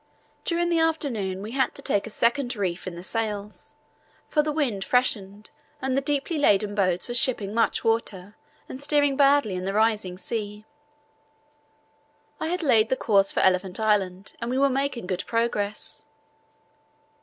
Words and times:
During 0.45 0.69
the 0.69 0.79
afternoon 0.79 1.43
we 1.43 1.51
had 1.51 1.75
to 1.75 1.81
take 1.83 2.07
a 2.07 2.09
second 2.09 2.55
reef 2.55 2.87
in 2.87 2.95
the 2.95 3.03
sails, 3.03 3.75
for 4.29 4.41
the 4.41 4.51
wind 4.51 4.83
freshened 4.83 5.51
and 5.79 5.95
the 5.95 6.01
deeply 6.01 6.39
laden 6.39 6.73
boats 6.73 7.07
were 7.07 7.13
shipping 7.13 7.53
much 7.53 7.83
water 7.83 8.35
and 8.67 8.81
steering 8.81 9.15
badly 9.15 9.53
in 9.53 9.65
the 9.65 9.73
rising 9.73 10.17
sea. 10.17 10.65
I 12.39 12.47
had 12.47 12.63
laid 12.63 12.89
the 12.89 12.97
course 12.97 13.31
for 13.31 13.41
Elephant 13.41 13.79
Island 13.79 14.33
and 14.41 14.49
we 14.49 14.57
were 14.57 14.69
making 14.69 15.05
good 15.05 15.23
progress. 15.27 16.03